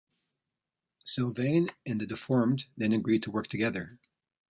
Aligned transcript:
Sylvain 1.05 1.69
and 1.85 2.01
the 2.01 2.07
Deformed 2.07 2.65
then 2.75 2.91
agree 2.91 3.19
to 3.19 3.29
work 3.29 3.45
together. 3.45 3.99